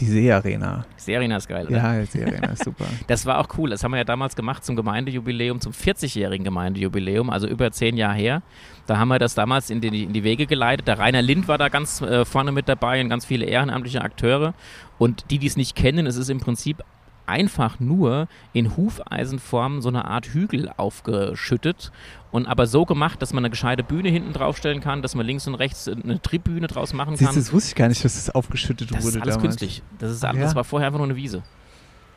[0.01, 0.85] die Seearena.
[0.97, 1.77] Serena ist geil, oder?
[1.77, 2.85] Ja, die Seearena ist super.
[3.07, 3.69] Das war auch cool.
[3.69, 8.15] Das haben wir ja damals gemacht zum Gemeindejubiläum, zum 40-jährigen Gemeindejubiläum, also über zehn Jahre
[8.15, 8.41] her.
[8.87, 10.87] Da haben wir das damals in die, in die Wege geleitet.
[10.87, 14.55] Der Rainer Lind war da ganz äh, vorne mit dabei und ganz viele ehrenamtliche Akteure.
[14.97, 16.83] Und die, die es nicht kennen, es ist im Prinzip
[17.25, 21.91] einfach nur in Hufeisenform so eine Art Hügel aufgeschüttet
[22.31, 25.47] und aber so gemacht, dass man eine gescheite Bühne hinten draufstellen kann, dass man links
[25.47, 27.35] und rechts eine Tribüne draus machen Siehst kann.
[27.39, 29.41] das wusste ich gar nicht, dass das aufgeschüttet Das wurde ist alles damals.
[29.41, 29.83] künstlich.
[29.99, 30.55] Das, ist alles, das ja?
[30.55, 31.43] war vorher einfach nur eine Wiese.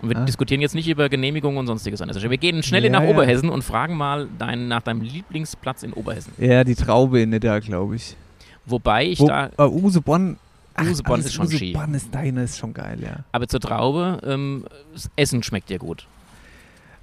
[0.00, 0.24] Und wir Ah.
[0.24, 2.10] diskutieren jetzt nicht über Genehmigungen und sonstiges an.
[2.12, 3.08] Wir gehen schnell Ja, nach ja.
[3.10, 6.32] Oberhessen und fragen mal dein, nach deinem Lieblingsplatz in Oberhessen.
[6.38, 8.16] Ja, die Traube in Nidda, glaube ich.
[8.66, 10.36] Wobei ich Wo, da, äh, Usebonn.
[10.74, 11.70] Ach, Usebonn alles ist schon Ski.
[11.70, 13.24] Usebonn ist deine, ist schon geil, ja.
[13.32, 16.06] aber zur Traube, ähm, das Essen schmeckt dir gut.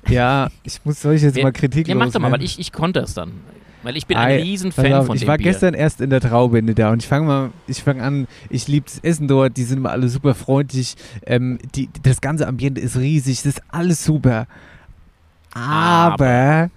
[0.08, 3.00] Ja, ich muss, ich jetzt mal Kritik Ja, mach doch mal, weil ich, ich konnte
[3.02, 3.34] es dann.
[3.84, 5.46] Weil ich bin Ei, ein riesen Pass Fan auf, von ich war Bier.
[5.52, 8.68] gestern erst in der Traube in Nidda und ich fange mal, ich fange an, ich
[8.68, 12.80] liebe das Essen dort, die sind immer alle super freundlich, ähm, die, das ganze Ambiente
[12.80, 14.48] ist riesig, das ist alles super.
[15.54, 16.70] Aber,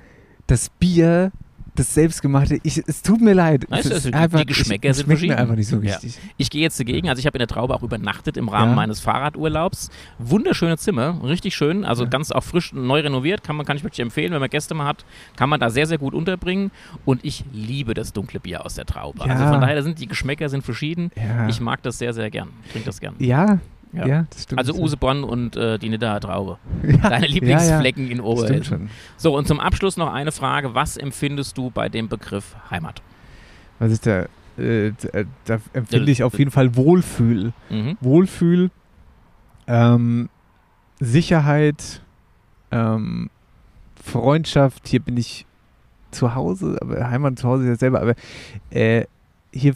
[0.47, 1.31] das Bier,
[1.77, 3.67] das selbstgemachte, ich, es tut mir leid.
[3.69, 5.37] Weißt du, also die- einfach, die Geschmäcker ich, sind mir verschieden.
[5.37, 5.95] einfach nicht so Ja.
[5.95, 6.19] richtig.
[6.37, 7.09] Ich gehe jetzt dagegen.
[7.09, 8.77] Also ich habe in der Traube auch übernachtet im Rahmen Ja.
[8.77, 9.91] meines Fahrradurlaubs.
[10.19, 11.85] Wunderschöne Zimmer, richtig schön.
[11.85, 12.11] Also Ja.
[12.11, 13.43] ganz auch frisch, neu renoviert.
[13.43, 15.05] Kann, man, kann ich wirklich empfehlen, wenn man Gäste mal hat,
[15.37, 16.71] kann man da sehr, sehr gut unterbringen.
[17.05, 19.23] Und ich liebe das dunkle Bier aus der Traube.
[19.23, 19.51] Also Ja.
[19.51, 21.11] von daher sind die Geschmäcker sind verschieden.
[21.17, 22.49] Ja, Ich mag das sehr, sehr gern.
[22.73, 23.15] Trinke das gern.
[23.19, 23.59] ja,
[23.95, 24.07] Ja.
[24.07, 24.27] ja.
[24.31, 24.59] das stimmt.
[24.59, 26.59] Also Usebonn und äh, die Niddaer Traube.
[26.83, 28.29] ja, Deine Lieblingsflecken in ja, ja.
[28.29, 28.91] Oberhessen.
[29.17, 30.75] So, und zum Abschluss noch eine Frage.
[30.75, 33.03] Was empfindest du bei dem Begriff Heimat?
[33.79, 34.27] Was ist da?
[34.57, 37.53] Äh, äh, da empfinde ich auf jeden Fall Wohlfühl.
[37.71, 37.99] Mhm.
[38.01, 38.71] Wohlfühl,
[39.67, 40.29] ähm,
[41.01, 42.03] Sicherheit,
[42.71, 43.31] ähm,
[44.03, 44.89] Freundschaft.
[44.89, 45.47] Hier bin ich
[46.11, 48.15] zu Hause, aber Heimat zu Hause ist ja selber, aber
[48.71, 49.07] äh,
[49.53, 49.75] hier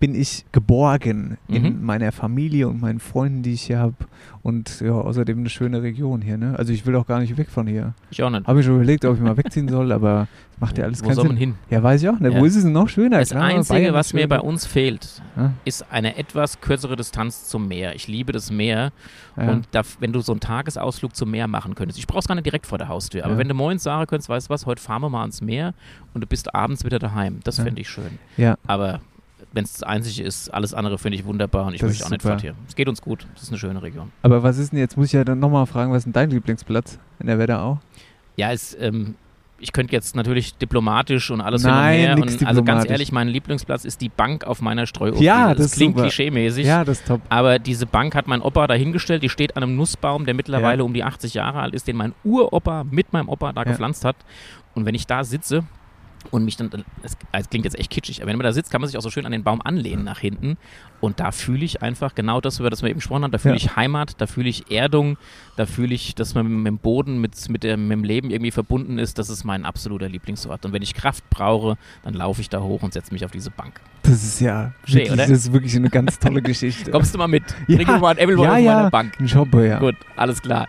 [0.00, 1.84] bin ich geborgen in Mhm.
[1.84, 3.94] meiner Familie und meinen Freunden, die ich hier habe.
[4.42, 6.54] Und ja, außerdem eine schöne Region hier, ne?
[6.58, 7.94] Also ich will auch gar nicht weg von hier.
[8.10, 8.46] Ich auch nicht.
[8.46, 10.28] Habe ich schon überlegt, ob ich mal wegziehen soll, aber
[10.60, 11.52] macht ja alles Wo keinen soll man Sinn.
[11.52, 11.54] hin?
[11.70, 12.34] Ja, weiß ich auch nicht.
[12.34, 12.40] Ja.
[12.40, 13.20] Wo ist es denn noch schöner?
[13.20, 17.48] Das Klar, Einzige, Bayern was mir bei uns fehlt, Ja, ist eine etwas kürzere Distanz
[17.48, 17.94] zum Meer.
[17.94, 18.92] Ich liebe das Meer.
[19.38, 19.50] ja.
[19.50, 22.44] Und da, wenn du so einen Tagesausflug zum Meer machen könntest, ich brauch's gar nicht
[22.44, 25.00] direkt vor der Haustür, aber wenn du morgens sagen könntest, weißt du was, heute fahren
[25.02, 25.72] wir mal ans Meer
[26.12, 27.64] und du bist abends wieder daheim, das Ja.
[27.64, 28.18] fände ich schön.
[28.36, 28.56] Ja.
[28.66, 29.00] Aber
[29.54, 32.10] wenn es das Einzige ist, alles andere finde ich wunderbar und ich Das möchte auch
[32.10, 32.34] nicht super.
[32.34, 32.54] fort hier.
[32.68, 34.10] Es geht uns gut, das ist eine schöne Region.
[34.22, 36.30] Aber was ist denn jetzt, muss ich ja dann nochmal fragen, was ist denn dein
[36.30, 37.78] Lieblingsplatz in der Wetterau?
[38.36, 39.14] Ja, es, ähm,
[39.60, 42.40] ich könnte jetzt natürlich diplomatisch und alles Nein, hin und nix her.
[42.42, 45.22] Und, also ganz ehrlich, mein Lieblingsplatz ist die Bank auf meiner Streuobst.
[45.22, 46.02] Ja, das das klingt super.
[46.08, 46.66] klischeemäßig.
[46.66, 47.20] Ja, das ist top.
[47.28, 49.22] Aber diese Bank hat mein Opa dahingestellt.
[49.22, 52.12] Die steht an einem Nussbaum, der mittlerweile um die 80 Jahre alt ist, den mein
[52.24, 53.68] Uropa mit meinem Opa da Ja.
[53.70, 54.16] gepflanzt hat.
[54.74, 55.62] Und wenn ich da sitze
[56.34, 56.68] und mich dann,
[57.04, 59.02] es, es klingt jetzt echt kitschig, aber wenn man da sitzt, kann man sich auch
[59.02, 60.56] so schön an den Baum anlehnen nach hinten.
[61.00, 63.30] Und da fühle ich einfach genau das, über das wir eben gesprochen haben.
[63.30, 63.58] Da fühle Ja.
[63.58, 65.16] ich Heimat, da fühle ich Erdung,
[65.56, 68.50] da fühle ich, dass man mit dem Boden, mit, mit, der, mit dem Leben irgendwie
[68.50, 69.18] verbunden ist.
[69.18, 70.64] Das ist mein absoluter Lieblingsort.
[70.64, 73.50] Und wenn ich Kraft brauche, dann laufe ich da hoch und setze mich auf diese
[73.50, 73.80] Bank.
[74.02, 75.22] Das ist ja Schön, wirklich, oder?
[75.22, 76.90] das ist wirklich eine ganz tolle Geschichte.
[76.90, 77.44] Kommst du mal mit?
[77.68, 77.76] Ja.
[77.76, 79.20] Trink mal ein Appleboy ja, auf ja, meiner Bank.
[79.20, 79.78] ein Job, ja.
[79.78, 80.66] Gut, alles klar.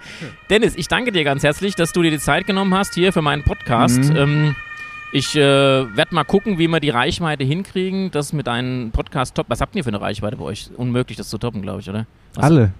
[0.49, 3.23] Dennis, ich danke dir ganz herzlich, dass du dir die Zeit genommen hast hier für
[3.23, 3.97] meinen Podcast.
[4.12, 4.15] Mhm.
[4.15, 4.56] Ähm,
[5.15, 9.45] ich äh, werde mal gucken, wie wir die Reichweite hinkriegen, das mit einem Podcast top.
[9.49, 10.69] Was habt ihr für eine Reichweite bei euch?
[10.75, 12.06] Unmöglich, das zu toppen, glaube ich, oder?
[12.34, 12.71] Was, Alle.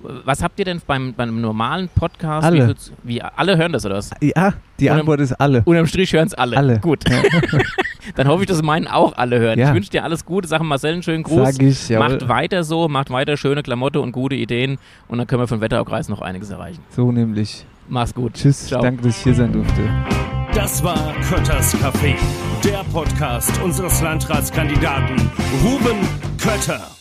[0.00, 2.46] Was habt ihr denn beim, beim normalen Podcast?
[2.46, 2.68] Alle.
[3.02, 4.12] Wie, wie alle hören das oder was?
[4.20, 5.62] Ja, die Und- Antwort ist alle.
[5.64, 6.56] Unterm Strich hören es alle.
[6.56, 6.78] Alle.
[6.78, 7.02] Gut.
[8.14, 9.58] Dann hoffe ich, dass meinen auch alle hören.
[9.58, 9.68] Ja.
[9.70, 10.46] Ich wünsche dir alles Gute.
[10.46, 11.54] Sag Marcel einen schönen Gruß.
[11.56, 12.08] Sag ich, jawohl.
[12.10, 15.60] Macht weiter so, macht weiter schöne Klamotte und gute Ideen und dann können wir von
[15.60, 16.80] Wetteraukreis noch einiges erreichen.
[16.90, 17.66] So nämlich.
[17.88, 18.34] Mach's gut.
[18.34, 18.80] Tschüss, Ciao.
[18.80, 20.37] danke, dass ich hier sein durfte.
[20.58, 22.16] Das war Kötters Café,
[22.64, 25.30] der Podcast unseres Landratskandidaten
[25.62, 26.00] Ruben
[26.36, 26.97] Kötter.